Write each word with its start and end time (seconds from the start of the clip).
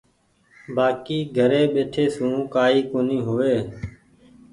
بآڪي 0.75 1.19
گھري 1.37 1.63
ٻيٺي 1.73 2.05
سون 2.15 2.33
ڪآئي 2.53 2.79
ڪونيٚ 2.91 3.25
هووي۔ 3.27 3.55